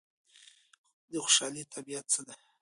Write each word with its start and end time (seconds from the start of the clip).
د 1.11 1.13
خوشحالۍ 1.23 1.63
طبیعت 1.73 2.05
څه 2.13 2.21
دی؟ 2.27 2.37